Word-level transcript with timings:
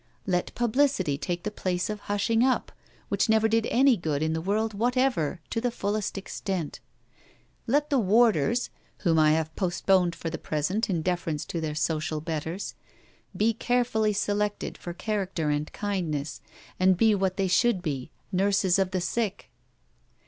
Let 0.25 0.55
publicity 0.55 1.15
take 1.19 1.43
the 1.43 1.51
place 1.51 1.87
of 1.87 1.99
hushing 1.99 2.43
up 2.43 2.71
which 3.09 3.29
never 3.29 3.47
did 3.47 3.67
any 3.69 3.95
good 3.97 4.23
in 4.23 4.33
the 4.33 4.41
world 4.41 4.73
whatever 4.73 5.41
to 5.51 5.61
the 5.61 5.69
fullest 5.69 6.17
extent. 6.17 6.79
Let 7.67 7.91
the 7.91 7.99
warders 7.99 8.71
(whom 9.01 9.19
I 9.19 9.33
have 9.33 9.55
postponed 9.55 10.15
for 10.15 10.31
the 10.31 10.39
present 10.39 10.89
in 10.89 11.03
deference 11.03 11.45
to 11.45 11.61
their 11.61 11.75
social 11.75 12.19
betters) 12.19 12.73
be 13.37 13.53
carefully 13.53 14.11
selected 14.11 14.75
for 14.75 14.91
character 14.95 15.51
and 15.51 15.71
kindness, 15.71 16.41
and 16.79 16.97
be 16.97 17.13
what 17.13 17.37
they 17.37 17.47
should 17.47 17.83
be 17.83 18.09
nurses 18.31 18.79
of 18.79 18.89
the 18.89 19.01
sick. 19.01 19.51